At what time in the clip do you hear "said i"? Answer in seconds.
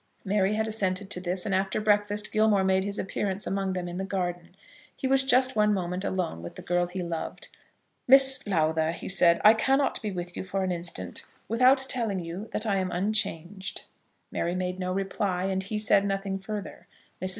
9.07-9.53